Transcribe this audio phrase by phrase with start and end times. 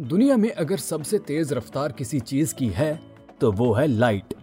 [0.00, 3.00] दुनिया में अगर सबसे तेज रफ्तार किसी चीज़ की है
[3.40, 4.34] तो वो है लाइट।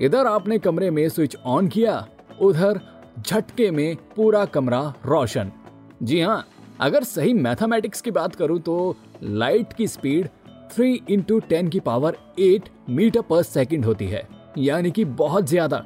[0.00, 2.06] इधर आपने कमरे में स्विच ऑन किया,
[2.40, 2.80] उधर
[3.18, 5.52] झटके में पूरा कमरा रोशन।
[6.02, 6.46] जी हाँ
[6.80, 10.28] अगर सही मैथमेटिक्स की बात करूँ तो लाइट की स्पीड
[10.70, 14.26] 3 इंटू टेन की पावर 8 मीटर पर सेकंड होती है,
[14.58, 15.84] यानी कि बहुत ज़्यादा।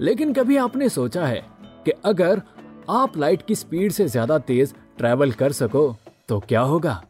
[0.00, 1.44] लेकिन कभी आपने सोचा है
[1.86, 2.42] कि अगर
[2.92, 5.94] आप लाइट की स्पीड से ज़्यादा तेज ट्रैवल कर सको
[6.28, 7.02] तो क्या होगा?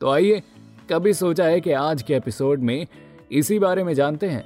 [0.00, 0.42] तो आइए
[0.90, 2.86] कभी सोचा है कि आज के एपिसोड में
[3.32, 4.44] इसी बारे में जानते हैं?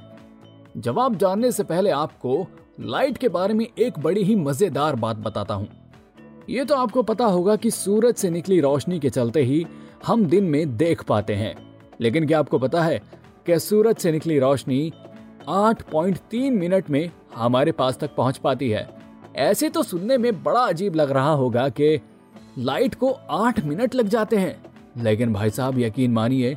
[0.77, 2.47] जवाब जानने से पहले आपको
[2.79, 5.67] लाइट के बारे में एक बड़ी ही मज़ेदार बात बताता हूँ।
[6.49, 9.67] ये तो आपको पता होगा कि सूरज से निकली रोशनी के चलते ही
[10.05, 13.01] हम दिन में देख पाते हैं। लेकिन क्या आपको पता है
[13.45, 14.93] कि सूरज से निकली रोशनी
[15.49, 18.89] 8.3 मिनट में हमारे पास तक पहुँच पाती है?
[19.35, 22.01] ऐसे तो सुनने में बड़ा अजीब लग रहा होगा कि
[22.57, 26.55] लाइट को 8 मिनट लग जाते हैं। लेकिन भाई साहब, यकीन मानिए,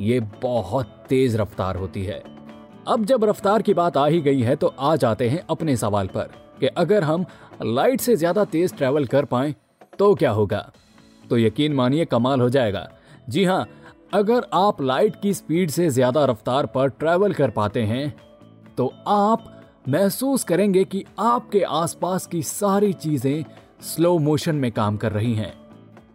[0.00, 2.22] ये बहुत तेज रफ्तार होती है।
[2.88, 6.06] अब जब रफ्तार की बात आ ही गई है तो आ जाते हैं अपने सवाल
[6.06, 7.24] पर कि अगर हम
[7.62, 9.54] लाइट से ज़्यादा तेज ट्रेवल कर पाए
[9.98, 10.70] तो क्या होगा?
[11.24, 12.88] तो यकीन मानिए, कमाल हो जाएगा।
[13.28, 13.66] जी हाँ
[14.12, 18.14] अगर आप लाइट की स्पीड से ज़्यादा रफ्तार पर ट्रेवल कर पाते हैं
[18.76, 19.50] तो आप
[19.88, 23.44] महसूस करेंगे कि आपके आसपास की सारी चीज़ें
[23.84, 25.52] स्लो मोशन में काम कर रही हैं।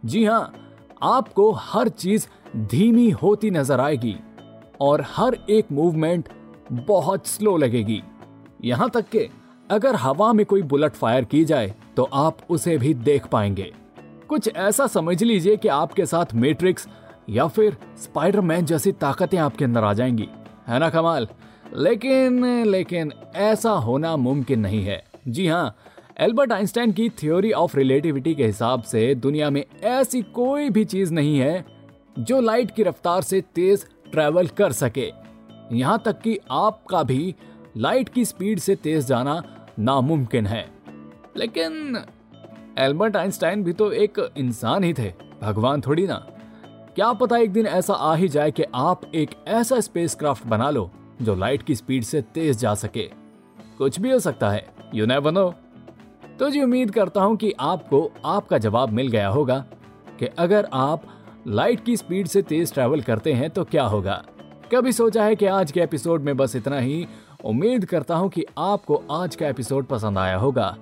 [0.05, 0.53] जी हाँ
[1.01, 4.15] आपको हर चीज़ धीमी होती नज़र आएगी
[4.81, 6.29] और हर एक मूवमेंट
[6.71, 8.01] बहुत स्लो लगेगी।
[8.63, 9.27] यहाँ तक कि
[9.69, 13.71] अगर हवा में कोई बुलेट फायर की जाए तो आप उसे भी देख पाएँगे।
[14.29, 16.87] कुछ ऐसा समझ लीजिए कि आपके साथ मैट्रिक्स
[17.29, 20.27] या फिर स्पाइडरमैन जैसी ताकतें आपके अंदर आ जाएँगी।
[20.67, 21.27] है ना कमाल?
[21.73, 25.75] लेकिन लेकिन ऐसा होना मुमकिन नहीं है। जी हाँ
[26.19, 31.13] एल्बर्ट आइंस्टाइन की थ्योरी ऑफ़ रिलेटिविटी के हिसाब से दुनिया में ऐसी कोई भी चीज़
[31.13, 31.65] नहीं है
[32.19, 35.11] जो लाइट की रफ्तार से तेज ट्रेवल कर सके।
[35.73, 37.35] यहाँ तक कि आपका भी
[37.77, 39.43] लाइट की स्पीड से तेज जाना
[39.79, 40.65] नामुमकिन है।
[41.37, 42.03] लेकिन
[42.77, 46.27] एल्बर्ट आइंस्टाइन भी तो एक इंसान ही थे। भगवान थोड़ी ना।
[46.95, 50.89] क्या पता एक दिन ऐसा आ ही जाए कि आप एक ऐसा स्पेसक्राफ्ट बना लो
[51.21, 53.09] जो लाइट की स्पीड से तेज जा सके।
[53.77, 55.53] कुछ भी हो सकता है। यू नेवर नो
[56.39, 59.57] तो जी उम्मीद करता हूँ कि आपको आपका जवाब मिल गया होगा
[60.19, 61.03] कि अगर आप
[61.47, 64.23] लाइट की स्पीड से तेज ट्रैवल करते हैं तो क्या होगा।
[64.71, 67.07] कभी सोचा है कि आज के एपिसोड में बस इतना ही?
[67.45, 70.75] उम्मीद करता हूँ कि आपको आज का एपिसोड पसंद आया होगा।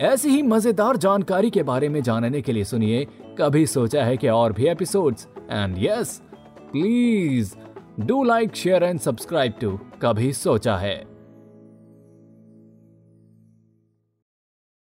[0.00, 3.06] ऐसी ही मज़ेदार जानकारी के बारे में जानने के लिए सुनिए,
[3.40, 6.20] कभी सोचा है कि और भी episodes and yes
[6.72, 7.54] please
[8.00, 11.13] do like share and subscribe to कभी सोचा है।